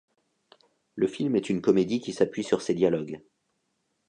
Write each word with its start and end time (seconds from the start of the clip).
Le 0.95 1.05
film 1.07 1.35
est 1.35 1.47
une 1.51 1.61
comédie 1.61 2.01
qui 2.01 2.11
s'appuie 2.11 2.43
sur 2.43 2.63
ses 2.63 2.73
dialogues. 2.73 3.21